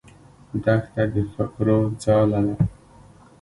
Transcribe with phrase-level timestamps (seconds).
[0.63, 2.55] دښته د فکرو ځاله ده.